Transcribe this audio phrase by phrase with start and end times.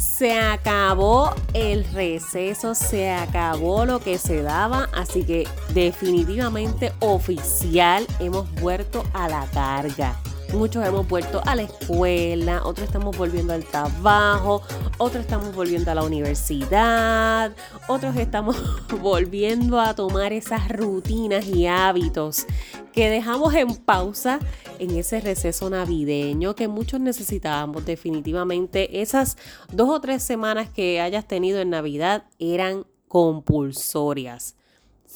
[0.00, 8.50] Se acabó el receso, se acabó lo que se daba, así que definitivamente oficial hemos
[8.54, 10.16] vuelto a la carga.
[10.52, 14.62] Muchos hemos vuelto a la escuela, otros estamos volviendo al trabajo,
[14.98, 17.52] otros estamos volviendo a la universidad,
[17.86, 18.56] otros estamos
[19.00, 22.46] volviendo a tomar esas rutinas y hábitos
[22.92, 24.40] que dejamos en pausa
[24.80, 29.00] en ese receso navideño que muchos necesitábamos definitivamente.
[29.00, 29.36] Esas
[29.72, 34.56] dos o tres semanas que hayas tenido en Navidad eran compulsorias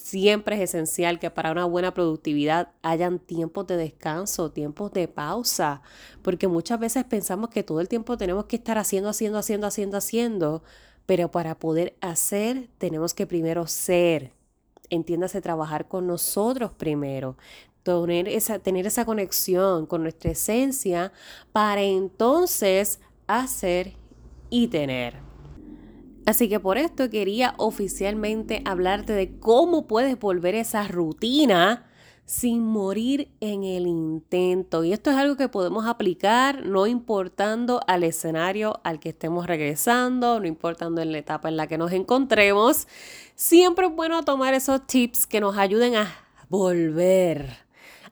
[0.04, 5.80] siempre es esencial que para una buena productividad hayan tiempos de descanso, tiempos de pausa,
[6.20, 9.96] porque muchas veces pensamos que todo el tiempo tenemos que estar haciendo, haciendo, haciendo, haciendo,
[9.96, 10.62] haciendo,
[11.06, 14.34] pero para poder hacer tenemos que primero ser.
[14.90, 17.38] Entiéndase, trabajar con nosotros primero,
[17.82, 21.12] tener esa, tener esa conexión con nuestra esencia
[21.50, 23.94] para entonces hacer
[24.50, 25.23] y tener.
[26.26, 31.86] Así que por esto quería oficialmente hablarte de cómo puedes volver esa rutina
[32.24, 34.84] sin morir en el intento.
[34.84, 40.40] Y esto es algo que podemos aplicar no importando al escenario al que estemos regresando,
[40.40, 42.88] no importando en la etapa en la que nos encontremos.
[43.34, 46.10] Siempre es bueno tomar esos tips que nos ayuden a
[46.48, 47.63] volver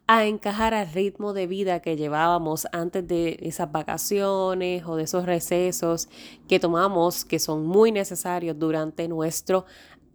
[0.07, 5.25] a encajar al ritmo de vida que llevábamos antes de esas vacaciones o de esos
[5.25, 6.09] recesos
[6.49, 9.65] que tomamos que son muy necesarios durante nuestro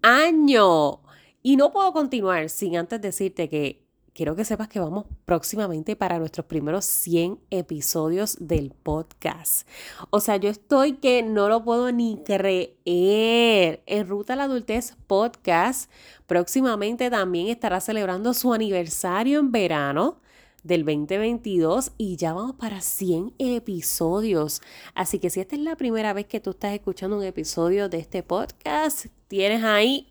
[0.02, 1.02] año.
[1.42, 3.87] Y no puedo continuar sin antes decirte que
[4.18, 9.68] quiero que sepas que vamos próximamente para nuestros primeros 100 episodios del podcast.
[10.10, 13.84] O sea, yo estoy que no lo puedo ni creer.
[13.86, 15.92] En Ruta a la Adultez Podcast
[16.26, 20.20] próximamente también estará celebrando su aniversario en verano
[20.64, 24.64] del 2022 y ya vamos para 100 episodios.
[24.96, 28.00] Así que si esta es la primera vez que tú estás escuchando un episodio de
[28.00, 30.10] este podcast, tienes ahí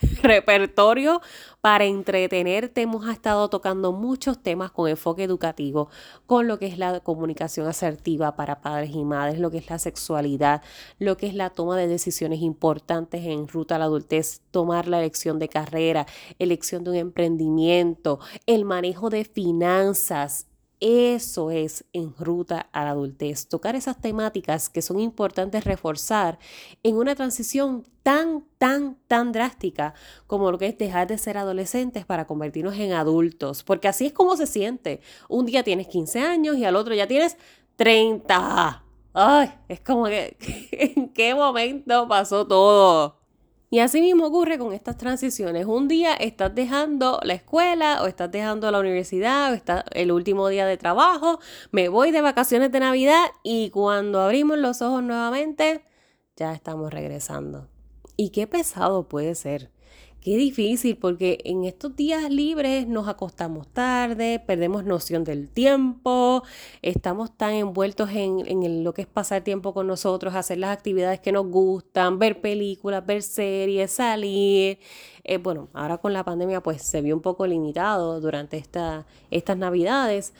[0.22, 1.20] repertorio
[1.60, 2.82] para entretenerte.
[2.82, 5.88] Hemos estado tocando muchos temas con enfoque educativo,
[6.26, 9.78] con lo que es la comunicación asertiva para padres y madres, lo que es la
[9.78, 10.62] sexualidad,
[10.98, 14.98] lo que es la toma de decisiones importantes en ruta a la adultez, tomar la
[14.98, 16.06] elección de carrera,
[16.38, 20.46] elección de un emprendimiento, el manejo de finanzas,
[20.86, 26.38] eso es en ruta a la adultez, tocar esas temáticas que son importantes reforzar
[26.82, 29.94] en una transición tan, tan, tan drástica
[30.26, 34.12] como lo que es dejar de ser adolescentes para convertirnos en adultos, porque así es
[34.12, 35.00] como se siente.
[35.30, 37.38] Un día tienes 15 años y al otro ya tienes
[37.76, 38.84] 30.
[39.14, 40.36] Ay, es como que
[40.72, 43.23] en qué momento pasó todo.
[43.74, 45.66] Y así mismo ocurre con estas transiciones.
[45.66, 50.46] Un día estás dejando la escuela o estás dejando la universidad o está el último
[50.46, 51.40] día de trabajo,
[51.72, 55.82] me voy de vacaciones de Navidad y cuando abrimos los ojos nuevamente,
[56.36, 57.66] ya estamos regresando.
[58.16, 59.72] Y qué pesado puede ser.
[60.24, 66.42] Qué difícil porque en estos días libres nos acostamos tarde, perdemos noción del tiempo,
[66.80, 71.30] estamos tan envueltos en, lo que es pasar tiempo con nosotros, hacer las actividades que
[71.30, 74.78] nos gustan, ver películas, ver series, salir.
[75.24, 79.58] Eh, bueno, ahora con la pandemia pues se vio un poco limitado durante esta, estas
[79.58, 80.32] navidades,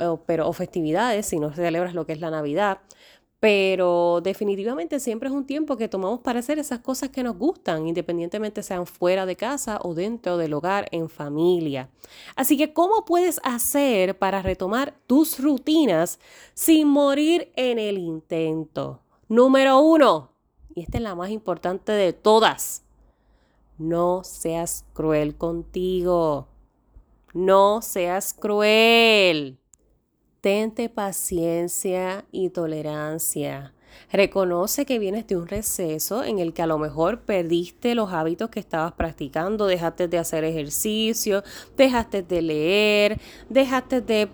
[0.00, 2.80] eh, pero, o festividades, si no celebras lo que es la Navidad
[3.44, 7.86] pero definitivamente siempre es un tiempo que tomamos para hacer esas cosas que nos gustan,
[7.86, 11.90] independientemente sean fuera de casa o dentro del hogar en familia.
[12.36, 16.20] Así que, ¿cómo puedes hacer para retomar tus rutinas
[16.54, 19.02] sin morir en el intento?
[19.28, 20.30] Número uno,
[20.74, 22.82] y esta es la más importante de todas,
[23.76, 26.48] no seas cruel contigo.
[27.34, 29.58] No seas cruel.
[30.44, 33.72] Tente paciencia y tolerancia.
[34.12, 38.50] Reconoce que vienes de un receso en el que a lo mejor perdiste los hábitos
[38.50, 41.42] que estabas practicando, dejaste de hacer ejercicio,
[41.78, 44.28] dejaste de leer, dejaste de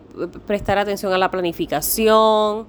[0.48, 2.66] prestar atención a la planificación,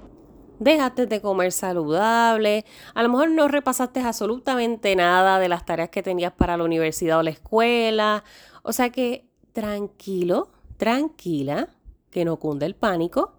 [0.60, 6.04] dejaste de comer saludable, a lo mejor no repasaste absolutamente nada de las tareas que
[6.04, 8.22] tenías para la universidad o la escuela.
[8.62, 11.70] O sea que tranquilo, tranquila
[12.12, 13.32] que no cunde el pánico,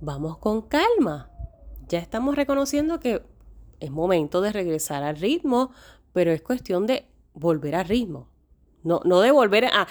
[0.00, 1.30] vamos con calma.
[1.88, 3.24] Ya estamos reconociendo que
[3.80, 5.72] es momento de regresar al ritmo,
[6.12, 8.28] pero es cuestión de volver al ritmo.
[8.84, 9.88] No, no de volver a,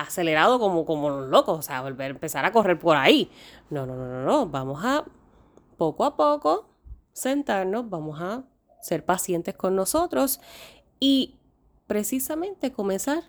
[0.00, 3.30] acelerado como, como los locos, o sea, volver a empezar a correr por ahí.
[3.70, 4.46] No, no, no, no, no.
[4.46, 5.04] Vamos a
[5.76, 6.70] poco a poco
[7.12, 8.44] sentarnos, vamos a
[8.80, 10.40] ser pacientes con nosotros
[10.98, 11.38] y
[11.86, 13.22] precisamente comenzar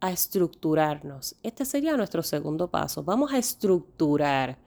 [0.00, 1.36] a estructurarnos.
[1.42, 3.02] Este sería nuestro segundo paso.
[3.02, 4.58] Vamos a estructurar.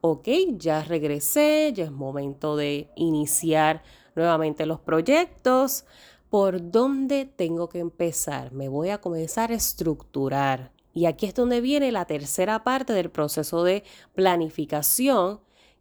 [0.00, 3.82] Ok, ya regresé, ya es momento de iniciar
[4.14, 5.84] nuevamente los proyectos.
[6.30, 8.52] ¿Por dónde tengo que empezar?
[8.52, 10.72] Me voy a comenzar a estructurar.
[10.94, 13.84] Y aquí es donde viene la tercera parte del proceso de
[14.14, 15.40] planificación,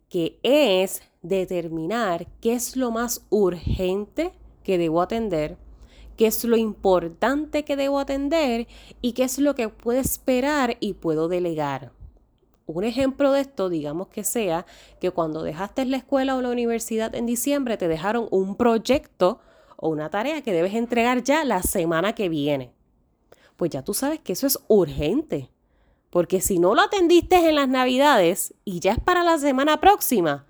[0.09, 4.31] que es determinar qué es lo más urgente
[4.63, 5.57] que debo atender,
[6.17, 8.67] qué es lo importante que debo atender
[9.01, 11.91] y qué es lo que puedo esperar y puedo delegar.
[12.65, 14.65] Un ejemplo de esto, digamos que sea
[14.99, 19.39] que cuando dejaste la escuela o la universidad en diciembre te dejaron un proyecto
[19.77, 22.73] o una tarea que debes entregar ya la semana que viene.
[23.55, 25.49] Pues ya tú sabes que eso es urgente.
[26.09, 30.45] Porque si no lo atendiste en las navidades y ya es para la semana próxima,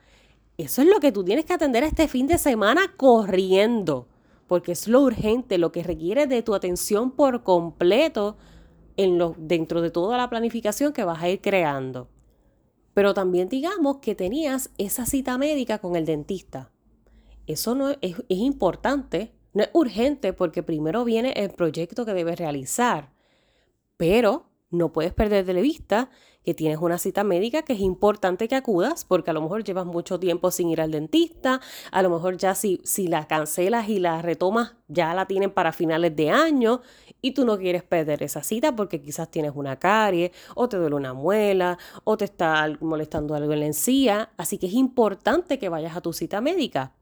[0.57, 4.07] eso es lo que tú tienes que atender este fin de semana corriendo.
[4.47, 8.37] Porque es lo urgente, lo que requiere de tu atención por completo
[8.95, 12.09] en lo, dentro de toda la planificación que vas a ir creando.
[12.93, 16.71] Pero también digamos que tenías esa cita médica con el dentista.
[17.45, 22.39] Eso no es, es importante, no es urgente porque primero viene el proyecto que debes
[22.39, 23.13] realizar.
[23.97, 26.09] Pero no puedes perder de vista
[26.47, 29.85] que tienes una cita médica que es importante que acudas porque a lo mejor llevas
[29.85, 31.59] mucho tiempo sin ir al dentista,
[31.91, 35.73] a lo mejor ya si, si la cancelas y la retomas ya la tienen para
[35.73, 36.79] finales de año
[37.21, 40.95] y tú no quieres perder esa cita porque quizás tienes una carie o te duele
[40.95, 45.67] una muela o te está molestando algo en la encía, así que es importante que
[45.67, 46.93] vayas a tu cita médica.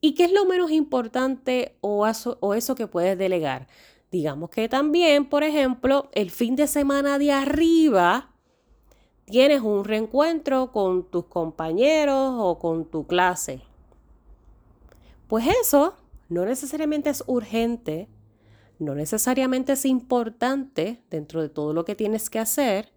[0.00, 3.66] ¿Y qué es lo menos importante o eso, o eso que puedes delegar?
[4.10, 8.30] Digamos que también, por ejemplo, el fin de semana de arriba
[9.30, 13.62] tienes un reencuentro con tus compañeros o con tu clase.
[15.28, 15.94] Pues eso
[16.28, 18.08] no necesariamente es urgente,
[18.78, 22.92] no necesariamente es importante dentro de todo lo que tienes que hacer,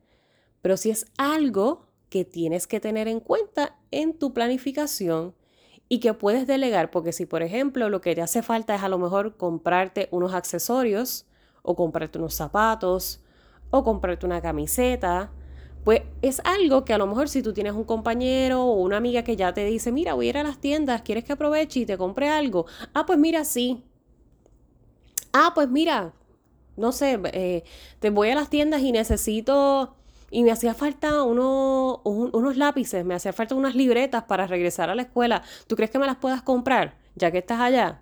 [0.61, 5.35] pero sí es algo que tienes que tener en cuenta en tu planificación
[5.89, 8.89] y que puedes delegar, porque si por ejemplo lo que te hace falta es a
[8.89, 11.27] lo mejor comprarte unos accesorios
[11.61, 13.21] o comprarte unos zapatos
[13.69, 15.31] o comprarte una camiseta,
[15.83, 19.23] pues es algo que a lo mejor si tú tienes un compañero o una amiga
[19.23, 21.85] que ya te dice, mira, voy a ir a las tiendas, ¿quieres que aproveche y
[21.85, 22.65] te compre algo?
[22.93, 23.83] Ah, pues mira, sí.
[25.33, 26.13] Ah, pues mira,
[26.77, 27.63] no sé, eh,
[27.99, 29.95] te voy a las tiendas y necesito,
[30.31, 35.03] y me hacía falta unos lápices, me hacía falta unas libretas para regresar a la
[35.03, 35.43] escuela.
[35.67, 38.01] ¿Tú crees que me las puedas comprar ya que estás allá?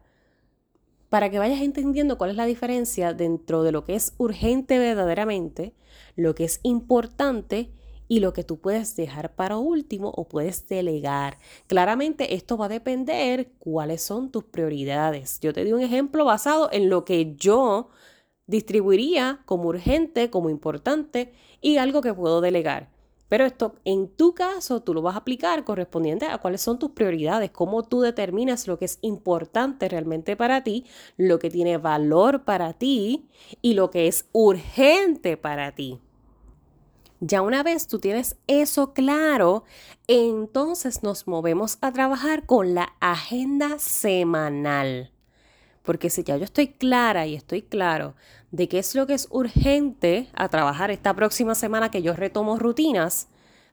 [1.12, 5.76] Para que vayas entendiendo cuál es la diferencia dentro de lo que es urgente verdaderamente
[6.16, 7.72] lo que es importante
[8.08, 11.38] y lo que tú puedes dejar para último o puedes delegar.
[11.68, 15.42] Claramente esto va a depender cuáles son tus prioridades.
[15.42, 17.90] Yo te di un ejemplo basado en lo que yo
[18.48, 22.90] distribuiría como urgente, como importante y algo que puedo delegar.
[23.32, 26.92] Pero esto en tu caso tú lo vas a aplicar correspondiente a cuáles son tus
[26.92, 30.86] prioridades, cómo tú determinas lo que es importante realmente para ti,
[31.16, 33.30] lo que tiene valor para ti
[33.62, 36.02] y lo que es urgente para ti.
[37.22, 39.64] Ya una vez tú tienes eso claro,
[40.08, 45.14] entonces nos movemos a trabajar con la agenda semanal.
[45.84, 48.14] Porque si ya yo estoy clara y estoy claro
[48.52, 52.60] de qué es lo que es urgente a trabajar esta próxima semana que yo retomo
[52.60, 53.28] rutinas,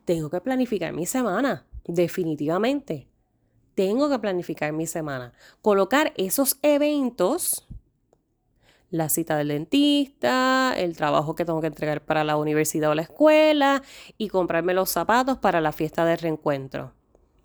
[0.05, 3.09] tengo que planificar mi semana, definitivamente.
[3.75, 5.33] Tengo que planificar mi semana.
[5.63, 7.69] Colocar esos eventos,
[8.91, 13.03] la cita del dentista, el trabajo que tengo que entregar para la universidad o la
[13.03, 13.83] escuela
[14.17, 16.95] y comprarme los zapatos para la fiesta de reencuentro.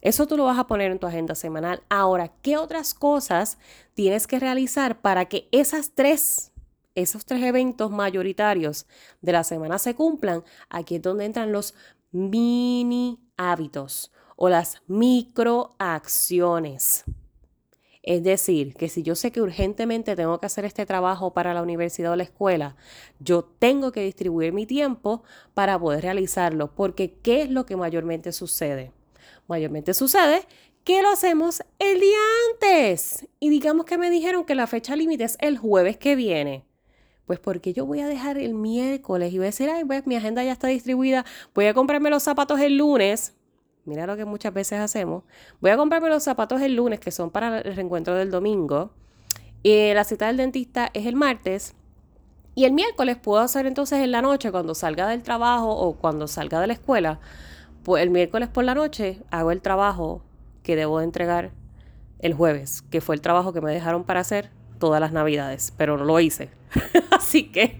[0.01, 1.83] Eso tú lo vas a poner en tu agenda semanal.
[1.89, 3.57] Ahora, ¿qué otras cosas
[3.93, 6.52] tienes que realizar para que esas tres,
[6.95, 8.87] esos tres eventos mayoritarios
[9.21, 10.43] de la semana se cumplan?
[10.69, 11.73] Aquí es donde entran los
[12.11, 17.05] mini hábitos o las microacciones.
[18.03, 21.61] Es decir, que si yo sé que urgentemente tengo que hacer este trabajo para la
[21.61, 22.75] universidad o la escuela,
[23.19, 25.23] yo tengo que distribuir mi tiempo
[25.53, 28.91] para poder realizarlo, porque ¿qué es lo que mayormente sucede?
[29.47, 30.45] Mayormente sucede
[30.83, 32.19] que lo hacemos el día
[32.51, 33.25] antes.
[33.39, 36.65] Y digamos que me dijeron que la fecha límite es el jueves que viene.
[37.25, 40.15] Pues porque yo voy a dejar el miércoles y voy a decir, ay, pues mi
[40.15, 41.25] agenda ya está distribuida,
[41.55, 43.33] voy a comprarme los zapatos el lunes.
[43.85, 45.23] Mira lo que muchas veces hacemos.
[45.59, 48.91] Voy a comprarme los zapatos el lunes, que son para el reencuentro del domingo.
[49.61, 51.75] Y la cita del dentista es el martes.
[52.55, 56.27] Y el miércoles puedo hacer entonces en la noche, cuando salga del trabajo o cuando
[56.27, 57.19] salga de la escuela,
[57.83, 60.21] pues el miércoles por la noche hago el trabajo
[60.61, 61.51] que debo entregar
[62.19, 64.51] el jueves, que fue el trabajo que me dejaron para hacer
[64.83, 66.49] todas las navidades, pero no lo hice.
[67.09, 67.79] Así que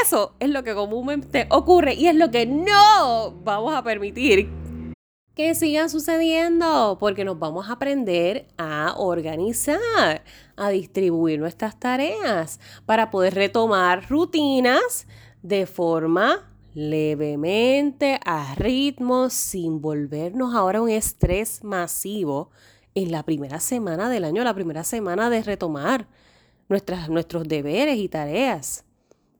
[0.00, 4.48] eso es lo que comúnmente ocurre y es lo que no vamos a permitir
[5.34, 10.22] que sigan sucediendo, porque nos vamos a aprender a organizar,
[10.54, 15.08] a distribuir nuestras tareas para poder retomar rutinas
[15.42, 22.52] de forma levemente, a ritmo, sin volvernos ahora un estrés masivo
[22.94, 26.06] en la primera semana del año, la primera semana de retomar
[26.68, 28.84] nuestros deberes y tareas.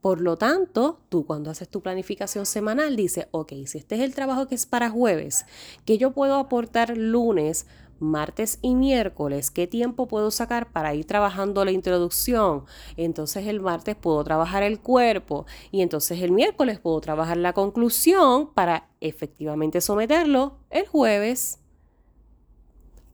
[0.00, 4.14] Por lo tanto, tú cuando haces tu planificación semanal dices, ok, si este es el
[4.14, 5.44] trabajo que es para jueves,
[5.84, 7.66] que yo puedo aportar lunes,
[7.98, 12.64] martes y miércoles, ¿qué tiempo puedo sacar para ir trabajando la introducción?
[12.96, 18.54] Entonces el martes puedo trabajar el cuerpo y entonces el miércoles puedo trabajar la conclusión
[18.54, 21.58] para efectivamente someterlo el jueves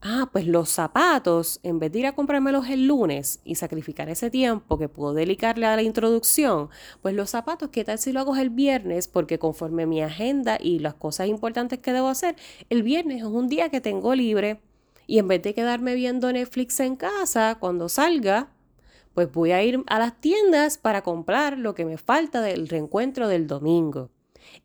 [0.05, 4.31] ah, pues los zapatos, en vez de ir a comprármelos el lunes y sacrificar ese
[4.31, 6.69] tiempo que puedo dedicarle a la introducción,
[7.03, 9.09] pues los zapatos, ¿qué tal si lo hago el viernes?
[9.09, 12.37] Porque conforme mi agenda y las cosas importantes que debo hacer,
[12.69, 14.61] el viernes es un día que tengo libre.
[15.07, 18.49] Y en vez de quedarme viendo Netflix en casa cuando salga,
[19.15, 23.29] pues voy a ir a las tiendas para comprar lo que me falta del reencuentro
[23.29, 24.11] del domingo.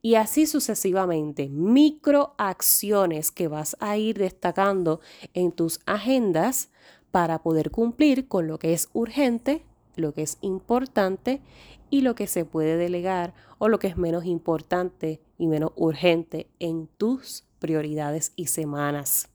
[0.02, 5.02] Y así sucesivamente, microacciones que vas a ir destacando
[5.34, 6.70] en tus agendas
[7.12, 11.42] para poder cumplir con lo que es urgente, lo que es importante
[11.90, 16.50] y lo que se puede delegar o lo que es menos importante y menos urgente
[16.60, 19.30] en tus prioridades y semanas.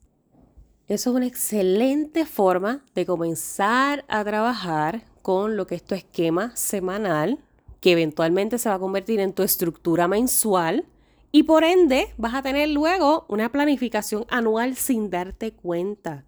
[0.86, 6.54] Eso es una excelente forma de comenzar a trabajar con lo que es tu esquema
[6.56, 7.38] semanal
[7.84, 10.86] que eventualmente se va a convertir en tu estructura mensual
[11.32, 16.24] y por ende vas a tener luego una planificación anual sin darte cuenta.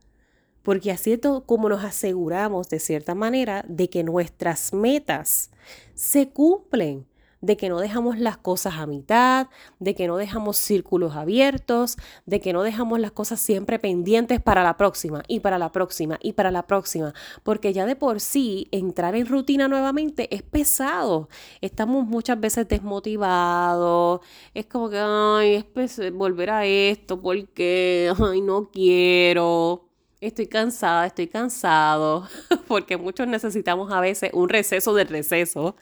[0.62, 5.50] Porque así es como nos aseguramos de cierta manera de que nuestras metas
[5.94, 7.06] se cumplen
[7.40, 12.40] de que no dejamos las cosas a mitad, de que no dejamos círculos abiertos, de
[12.40, 16.32] que no dejamos las cosas siempre pendientes para la próxima y para la próxima y
[16.32, 21.28] para la próxima, porque ya de por sí entrar en rutina nuevamente es pesado.
[21.60, 24.20] Estamos muchas veces desmotivados,
[24.54, 29.82] es como que, ay, es volver a esto, porque, ay, no quiero.
[30.20, 32.26] Estoy cansada, estoy cansado,
[32.68, 35.76] porque muchos necesitamos a veces un receso del receso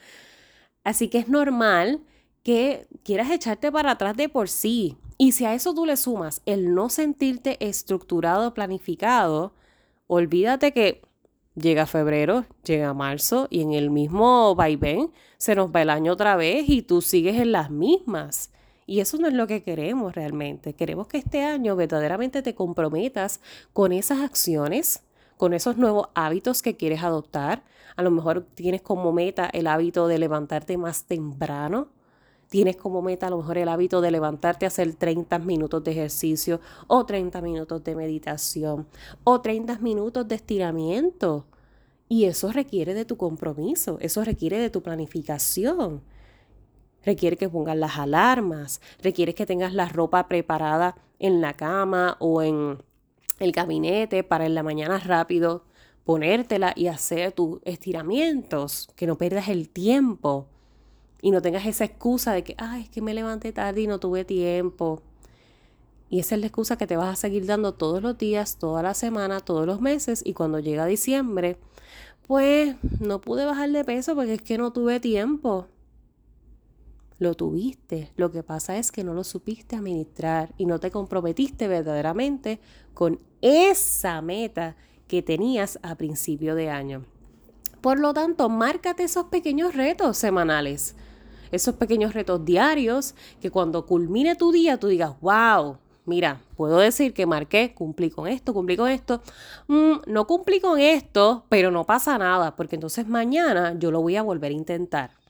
[0.85, 2.03] Así que es normal
[2.43, 4.99] que quieras echarte para atrás de por sí.
[5.17, 9.55] Y si a eso tú le sumas el no sentirte estructurado, planificado,
[10.07, 11.03] olvídate que
[11.55, 16.37] llega febrero, llega marzo y en el mismo vaivén se nos va el año otra
[16.37, 18.51] vez y tú sigues en las mismas.
[18.87, 20.75] Y eso no es lo que queremos realmente.
[20.75, 23.41] Queremos que este año verdaderamente te comprometas
[23.73, 25.03] con esas acciones
[25.37, 27.65] con esos nuevos hábitos que quieres adoptar.
[27.97, 31.89] A lo mejor tienes como meta el hábito de levantarte más temprano.
[32.49, 35.93] Tienes como meta a lo mejor el hábito de levantarte a hacer 30 minutos de
[35.93, 38.87] ejercicio o 30 minutos de meditación
[39.25, 41.47] o 30 minutos de estiramiento.
[42.09, 46.03] Y eso requiere de tu compromiso, eso requiere de tu planificación.
[47.05, 52.43] Requiere que pongas las alarmas, requiere que tengas la ropa preparada en la cama o
[52.43, 52.79] en
[53.39, 55.65] el gabinete para en la mañana rápido
[56.05, 60.47] ponértela y hacer tus estiramientos, que no pierdas el tiempo
[61.23, 63.99] y no tengas esa excusa de que, ay, es que me levanté tarde y no
[63.99, 65.03] tuve tiempo.
[66.11, 68.83] Y esa es la excusa que te vas a seguir dando todos los días, toda
[68.83, 71.57] la semana, todos los meses y cuando llega diciembre,
[72.27, 75.67] pues no pude bajar de peso porque es que no tuve tiempo.
[77.19, 78.11] Lo tuviste.
[78.17, 82.61] Lo que pasa es que no lo supiste administrar y no te comprometiste verdaderamente
[82.93, 87.05] con esa meta que tenías a principio de año.
[87.81, 90.97] Por lo tanto, márcate esos pequeños retos semanales,
[91.53, 97.13] esos pequeños retos diarios, que cuando culmine tu día tú digas, wow, mira, puedo decir
[97.13, 99.23] que marqué, cumplí con esto, cumplí con esto,
[99.69, 104.17] mm, no cumplí con esto, pero no pasa nada, porque entonces mañana yo lo voy
[104.17, 105.24] a volver a intentar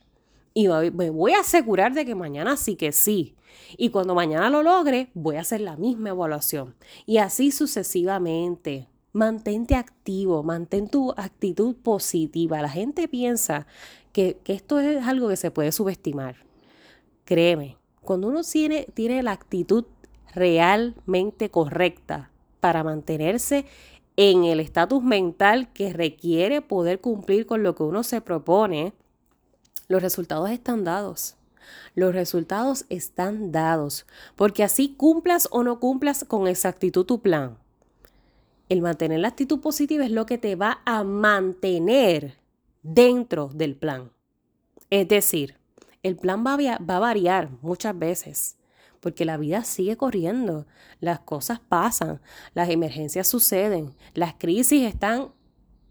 [0.57, 3.35] y me voy a asegurar de que mañana sí que sí.
[3.77, 6.75] Y cuando mañana lo logre, voy a hacer la misma evaluación.
[7.05, 8.87] Y así sucesivamente.
[9.11, 12.61] Mantente activo, mantén tu actitud positiva.
[12.61, 13.67] La gente piensa
[14.13, 16.37] que, esto es algo que se puede subestimar.
[17.25, 19.83] Créeme, cuando uno tiene, tiene la actitud
[20.33, 22.31] realmente correcta
[22.61, 23.65] para mantenerse
[24.15, 28.93] en el estatus mental que requiere poder cumplir con lo que uno se propone,
[29.87, 31.35] los resultados están dados.
[31.95, 37.57] Los resultados están dados, porque así cumplas o no cumplas con exactitud tu plan.
[38.69, 42.37] El mantener la actitud positiva es lo que te va a mantener
[42.83, 44.11] dentro del plan.
[44.89, 45.57] Es decir,
[46.03, 48.57] el plan va a, variar muchas veces,
[48.99, 50.67] porque la vida sigue corriendo,
[50.99, 52.21] las cosas pasan,
[52.53, 55.31] las emergencias suceden, las crisis están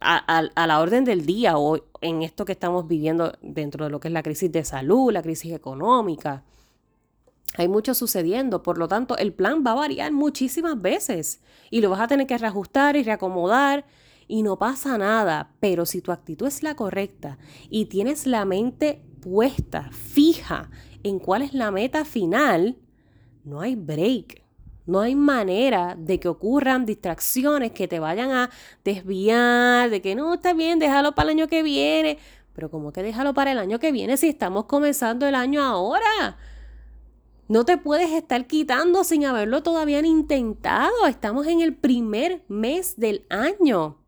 [0.05, 4.09] a, la orden del día o en esto que estamos viviendo dentro de lo que
[4.09, 6.45] es la crisis de salud, la crisis económica.
[7.57, 11.91] Hay mucho sucediendo, por lo tanto el plan va a variar muchísimas veces y lo
[11.91, 13.87] vas a tener que reajustar y reacomodar
[14.27, 17.39] y no pasa nada, pero si tu actitud es la correcta
[17.71, 20.71] y tienes la mente puesta, fija
[21.03, 22.79] en cuál es la meta final,
[23.45, 24.44] no hay break.
[24.87, 28.51] No hay manera de que ocurran distracciones que te vayan a
[28.85, 32.19] desviar, de que no, está bien, déjalo para el año que viene.
[32.55, 36.37] Pero ¿cómo que déjalo para el año que viene si estamos comenzando el año ahora?
[37.49, 41.07] No te puedes estar quitando sin haberlo todavía intentado.
[41.07, 43.99] Estamos en el primer mes del año.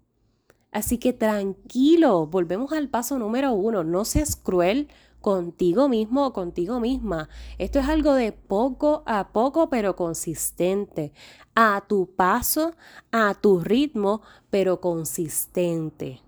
[0.73, 3.83] Así que tranquilo, volvemos al paso número uno.
[3.83, 4.89] No seas cruel
[5.21, 7.29] contigo mismo o contigo misma.
[7.59, 11.13] Esto es algo de poco a poco, pero consistente.
[11.55, 12.75] A tu paso,
[13.11, 16.23] a tu ritmo, pero consistente.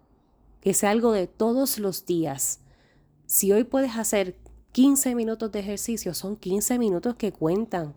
[0.61, 2.61] Que sea algo de todos los días.
[3.27, 4.37] Si hoy puedes hacer
[4.73, 7.95] 15 minutos de ejercicio, son 15 minutos que cuentan.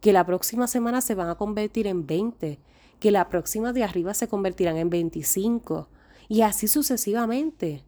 [0.00, 2.58] Que la próxima semana se van a convertir en 20.
[3.00, 5.88] Que la próxima de arriba se convertirán en 25.
[6.28, 7.84] Y así sucesivamente.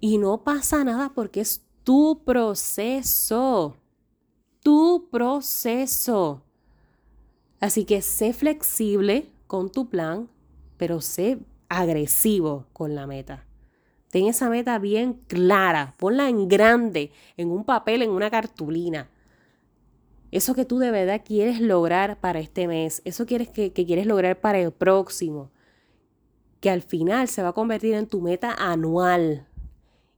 [0.00, 3.76] Y no pasa nada porque es tu proceso,
[4.60, 6.42] tu proceso.
[7.60, 10.28] Así que sé flexible con tu plan,
[10.76, 11.38] pero sé
[11.68, 13.46] agresivo con la meta.
[14.10, 19.10] Ten esa meta bien clara, ponla en grande, en un papel, en una cartulina.
[20.30, 24.06] Eso que tú de verdad quieres lograr para este mes, eso quieres que, que quieres
[24.06, 25.50] lograr para el próximo,
[26.60, 29.46] que al final se va a convertir en tu meta anual,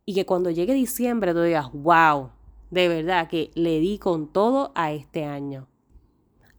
[0.07, 2.31] y que cuando llegue diciembre tú digas, wow,
[2.71, 5.69] de verdad que le di con todo a este año.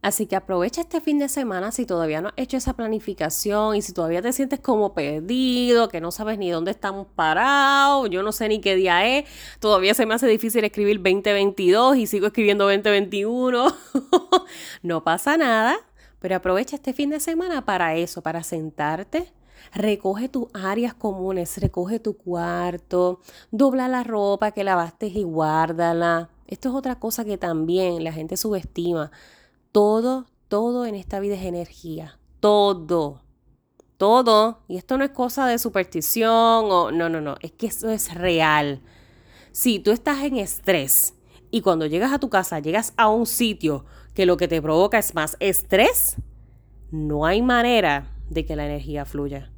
[0.01, 3.81] Así que aprovecha este fin de semana si todavía no has hecho esa planificación y
[3.81, 8.31] si todavía te sientes como perdido, que no sabes ni dónde estamos parados, yo no
[8.31, 9.25] sé ni qué día es,
[9.59, 13.75] todavía se me hace difícil escribir 2022 y sigo escribiendo 2021.
[14.83, 15.77] no pasa nada,
[16.19, 19.33] pero aprovecha este fin de semana para eso, para sentarte,
[19.73, 23.19] Recoge tus áreas comunes, recoge tu cuarto,
[23.51, 26.29] dobla la ropa que lavaste y guárdala.
[26.47, 29.11] Esto es otra cosa que también la gente subestima.
[29.71, 32.19] Todo, todo en esta vida es energía.
[32.39, 33.21] Todo.
[33.97, 34.59] Todo.
[34.67, 37.35] Y esto no es cosa de superstición o no, no, no.
[37.41, 38.81] Es que eso es real.
[39.51, 41.15] Si tú estás en estrés
[41.51, 44.99] y cuando llegas a tu casa llegas a un sitio que lo que te provoca
[44.99, 46.15] es más estrés,
[46.91, 49.51] no hay manera de que la energía fluya.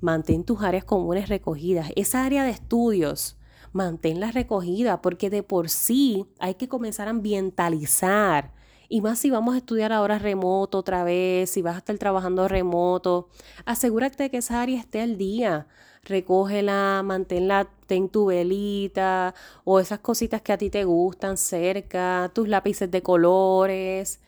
[0.00, 1.90] Mantén tus áreas comunes recogidas.
[1.96, 3.36] Esa área de estudios,
[3.72, 8.52] manténla recogida porque de por sí hay que comenzar a ambientalizar.
[8.88, 12.48] Y más si vamos a estudiar ahora remoto otra vez, si vas a estar trabajando
[12.48, 13.28] remoto,
[13.64, 15.68] asegúrate de que esa área esté al día.
[16.02, 19.34] Recógela, manténla, ten tu velita
[19.64, 24.20] o esas cositas que a ti te gustan cerca, tus lápices de colores,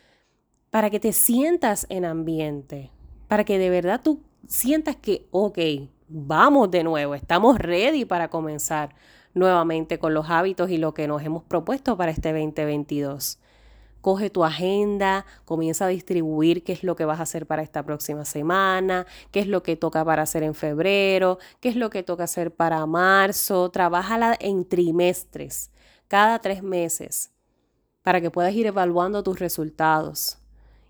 [0.70, 2.92] para que te sientas en ambiente
[3.32, 5.58] para que de verdad tú sientas que, ok,
[6.08, 8.94] vamos de nuevo, estamos ready para comenzar
[9.34, 13.38] nuevamente con los hábitos y lo que nos hemos propuesto para este 2022.
[14.00, 17.84] Coge tu agenda, comienza a distribuir qué es lo que vas a hacer para esta
[17.84, 22.02] próxima semana, qué es lo que toca para hacer en febrero, qué es lo que
[22.02, 23.70] toca hacer para marzo.
[23.70, 25.70] Trabájala en trimestres,
[26.08, 27.30] cada tres meses,
[28.02, 30.38] para que puedas ir evaluando tus resultados.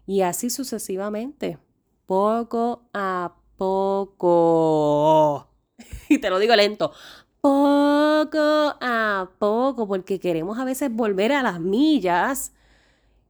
[0.06, 1.58] Y así sucesivamente
[2.06, 5.46] poco a poco.
[6.08, 6.92] Y te lo digo lento.
[7.40, 12.52] Poco a poco, porque queremos a veces volver a las millas.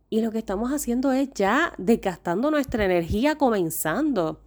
[0.08, 4.40] Y lo que estamos haciendo es ya desgastando nuestra energía comenzando.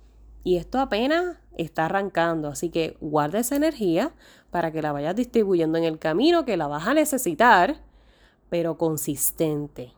[0.44, 2.50] Y esto apenas está arrancando.
[2.50, 4.12] Así que guarda esa energía
[4.50, 7.78] para que la vayas distribuyendo en el camino que la vas a necesitar,
[8.50, 9.94] pero consistente.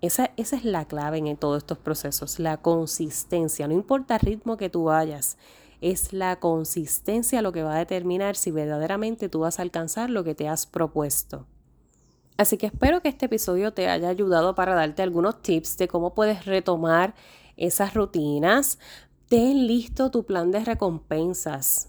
[0.00, 3.66] Esa, esa, es la clave en todos estos procesos, la consistencia.
[3.66, 5.36] No importa el ritmo que tú vayas,
[5.80, 10.24] es la consistencia lo que va a determinar si verdaderamente tú vas a alcanzar lo
[10.24, 11.46] que te has propuesto.
[12.36, 16.14] Así que espero que este episodio te haya ayudado para darte algunos tips de cómo
[16.14, 17.14] puedes retomar
[17.56, 18.78] esas rutinas,
[19.28, 21.88] ten listo tu plan de recompensas.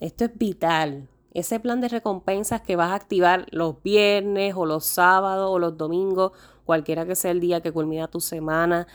[0.00, 1.08] Esto es vital.
[1.32, 5.76] Ese plan de recompensas que vas a activar los viernes o los sábados o los
[5.76, 6.32] domingos,
[6.64, 8.86] cualquiera que sea el día que culmina tu semana,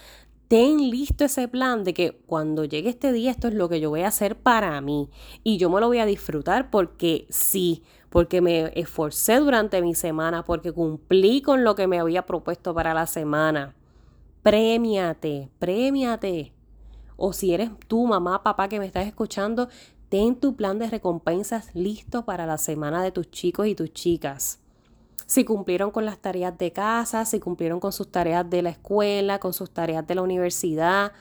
[0.47, 3.89] ten listo ese plan de que cuando llegue este día esto es lo que yo
[3.89, 5.09] voy a hacer para mí
[5.43, 10.45] y yo me lo voy a disfrutar porque sí, porque me esforcé durante mi semana,
[10.45, 13.75] porque cumplí con lo que me había propuesto para la semana.
[14.41, 16.53] Premiate, premiate.
[17.17, 19.69] O si eres tú, mamá, papá que me estás escuchando,
[20.09, 24.59] ten tu plan de recompensas listo para la semana de tus chicos y tus chicas.
[25.25, 29.39] Si cumplieron con las tareas de casa, si cumplieron con sus tareas de la escuela,
[29.39, 31.11] con sus tareas de la universidad.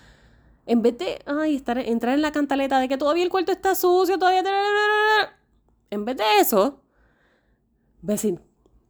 [0.67, 3.75] En vez de ay, estar, entrar en la cantaleta de que todavía el cuarto está
[3.75, 4.43] sucio, todavía...
[5.91, 6.81] En vez de eso,
[8.03, 8.41] decir,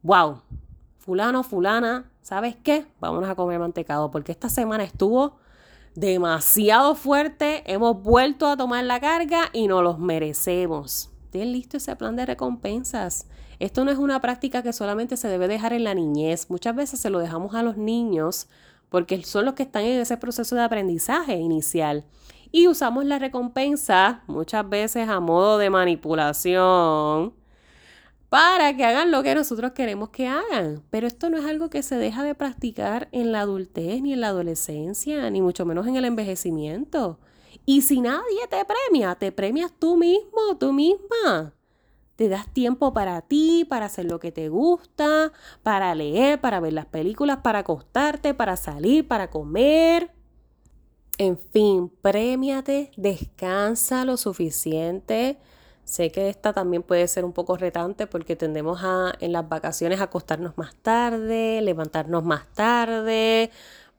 [0.01, 0.41] wow,
[0.97, 2.85] fulano, fulana, ¿sabes qué?
[2.99, 5.37] Vámonos a comer mantecado porque esta semana estuvo
[5.95, 11.09] demasiado fuerte, hemos vuelto a tomar la carga y nos los merecemos.
[11.43, 13.27] Listo ese plan de recompensas.
[13.59, 16.49] Esto no es una práctica que solamente se debe dejar en la niñez.
[16.49, 18.47] Muchas veces se lo dejamos a los niños
[18.89, 22.05] porque son los que están en ese proceso de aprendizaje inicial.
[22.51, 27.33] Y usamos la recompensa muchas veces a modo de manipulación
[28.29, 30.83] para que hagan lo que nosotros queremos que hagan.
[30.89, 34.21] Pero esto no es algo que se deja de practicar en la adultez, ni en
[34.21, 37.19] la adolescencia, ni mucho menos en el envejecimiento.
[37.65, 41.53] Y si nadie te premia, te premias tú mismo, tú misma.
[42.15, 46.73] Te das tiempo para ti, para hacer lo que te gusta, para leer, para ver
[46.73, 50.11] las películas, para acostarte, para salir, para comer.
[51.17, 55.39] En fin, premiate, descansa lo suficiente
[55.85, 60.01] Sé que esta también puede ser un poco retante porque tendemos a en las vacaciones
[60.01, 63.51] acostarnos más tarde, levantarnos más tarde,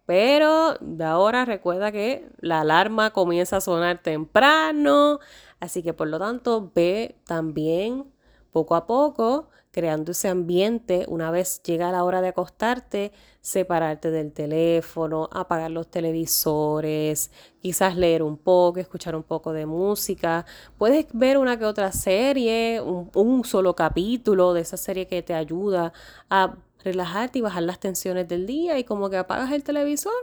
[0.07, 5.19] pero de ahora recuerda que la alarma comienza a sonar temprano,
[5.61, 8.07] así que por lo tanto ve también
[8.53, 14.33] poco a poco creando ese ambiente, una vez llega la hora de acostarte, separarte del
[14.33, 20.47] teléfono, apagar los televisores, quizás leer un poco, escuchar un poco de música.
[20.79, 25.35] Puedes ver una que otra serie, un, un solo capítulo de esa serie que te
[25.35, 25.93] ayuda
[26.31, 30.15] a relajarte y bajar las tensiones del día y como que apagas el televisor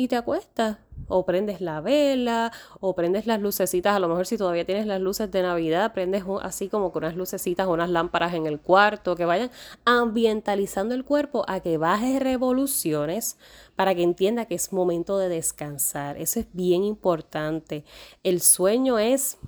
[0.00, 0.78] y te acuestas.
[1.08, 3.94] O prendes la vela, o prendes las lucecitas.
[3.94, 7.16] A lo mejor si todavía tienes las luces de Navidad, prendes así como con unas
[7.16, 9.50] lucecitas o unas lámparas en el cuarto que vayan
[9.84, 13.36] ambientalizando el cuerpo a que baje revoluciones
[13.76, 16.16] para que entienda que es momento de descansar.
[16.16, 17.84] Eso es bien importante.
[18.22, 19.38] El sueño es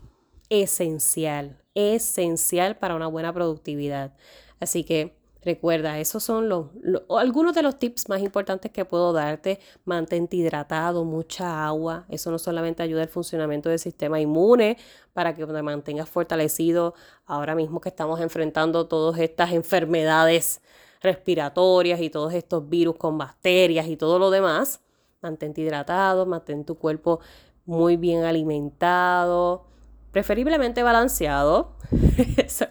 [0.51, 4.15] esencial, esencial para una buena productividad.
[4.61, 6.71] Así que Recuerda, esos son
[7.19, 9.59] algunos de los tips más importantes que puedo darte.
[9.85, 12.07] Mantente hidratado, mucha agua.
[12.09, 14.77] Eso no solamente ayuda al funcionamiento del sistema inmune
[15.13, 16.95] para que te mantengas fortalecido
[17.27, 20.63] ahora mismo que estamos enfrentando todas estas enfermedades
[21.01, 24.81] respiratorias y todos estos virus con bacterias y todo lo demás.
[25.23, 27.19] Mantente hidratado, mantén tu cuerpo
[27.65, 29.67] muy bien alimentado,
[30.13, 31.75] preferiblemente balanceado.
[32.37, 32.67] eso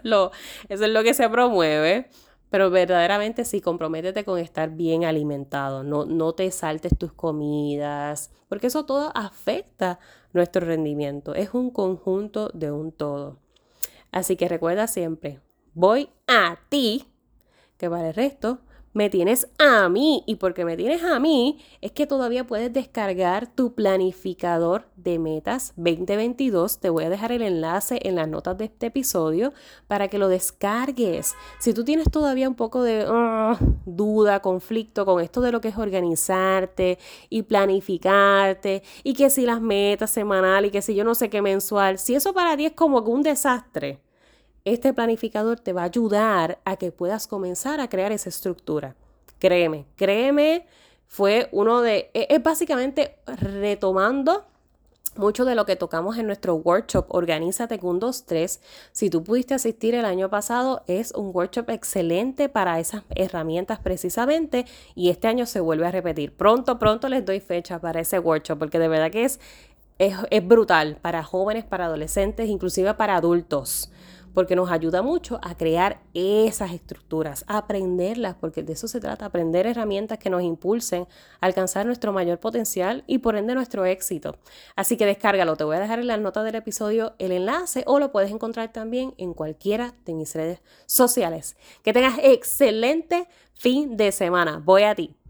[0.69, 2.09] es lo que se promueve
[2.51, 8.67] pero verdaderamente sí, comprométete con estar bien alimentado, no, no te saltes tus comidas, porque
[8.67, 9.99] eso todo afecta
[10.33, 13.39] nuestro rendimiento, es un conjunto de un todo.
[14.11, 15.39] Así que recuerda siempre,
[15.73, 17.07] voy a ti,
[17.77, 18.59] que para el resto
[18.93, 23.47] me tienes a mí y porque me tienes a mí es que todavía puedes descargar
[23.47, 26.79] tu planificador de metas 2022.
[26.79, 29.53] Te voy a dejar el enlace en las notas de este episodio
[29.87, 31.35] para que lo descargues.
[31.59, 35.69] Si tú tienes todavía un poco de ah, duda, conflicto con esto de lo que
[35.69, 36.99] es organizarte
[37.29, 41.41] y planificarte y que si las metas semanal y que si yo no sé qué
[41.41, 43.99] mensual, si eso para ti es como un desastre
[44.65, 48.95] este planificador te va a ayudar a que puedas comenzar a crear esa estructura.
[49.39, 50.65] Créeme, créeme,
[51.07, 54.45] fue uno de, e, es básicamente retomando
[55.17, 58.61] mucho de lo que tocamos en nuestro workshop Organízate con 3.
[58.91, 64.65] Si tú pudiste asistir el año pasado, es un workshop excelente para esas herramientas precisamente
[64.95, 66.33] y este año se vuelve a repetir.
[66.33, 69.39] Pronto, pronto les doy fecha para ese workshop porque de verdad que es,
[69.99, 73.91] es, es brutal para jóvenes, para adolescentes, inclusive para adultos
[74.33, 79.25] porque nos ayuda mucho a crear esas estructuras, a aprenderlas, porque de eso se trata,
[79.25, 81.07] aprender herramientas que nos impulsen
[81.39, 84.37] a alcanzar nuestro mayor potencial y por ende nuestro éxito.
[84.75, 87.99] Así que descárgalo, te voy a dejar en la nota del episodio el enlace o
[87.99, 91.55] lo puedes encontrar también en cualquiera de mis redes sociales.
[91.83, 94.61] Que tengas excelente fin de semana.
[94.63, 95.20] Voy a ti.